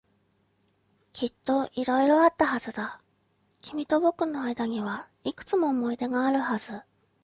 [1.13, 3.03] きっと色々あったはずだ。
[3.61, 6.81] 君と僕の間にはいくつも思い出があるはず。